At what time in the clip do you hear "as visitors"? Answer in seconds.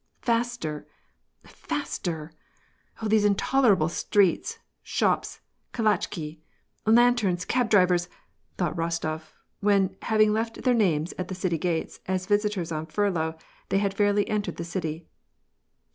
12.07-12.71